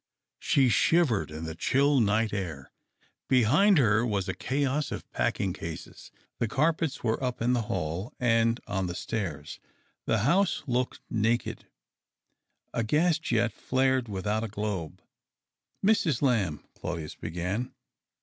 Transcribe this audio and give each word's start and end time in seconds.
She 0.39 0.67
shivered 0.69 1.29
in 1.29 1.43
the 1.43 1.53
chill 1.53 1.99
night 1.99 2.33
air. 2.33 2.71
Behind 3.27 3.77
her 3.77 4.03
was 4.03 4.27
a 4.27 4.33
chaos 4.33 4.91
of 4.91 5.07
packing 5.11 5.53
cases. 5.53 6.09
The 6.39 6.47
carpets 6.47 7.03
were 7.03 7.23
up 7.23 7.39
in 7.39 7.53
the 7.53 7.61
hall 7.69 8.11
and 8.19 8.59
on 8.65 8.87
the 8.87 8.95
stairs. 8.95 9.59
The 10.07 10.23
house 10.25 10.63
looked 10.65 11.01
naked. 11.11 11.67
A 12.73 12.83
gas 12.83 13.19
jet 13.19 13.53
flared 13.53 14.09
without 14.09 14.43
a 14.43 14.47
globe." 14.47 15.03
Mrs. 15.85 16.23
Lamb," 16.23 16.63
Claudius 16.73 17.13
began. 17.13 17.71